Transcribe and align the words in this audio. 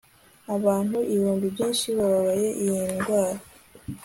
Abantu 0.55 0.97
ibihumbi 1.13 1.47
byinshi 1.55 1.87
babaye 1.97 2.47
iyi 2.63 2.81
ndwara 2.95 3.39